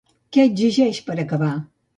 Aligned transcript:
Què 0.37 0.45
exigeix 0.49 1.03
per 1.11 1.19
acabar? 1.27 1.55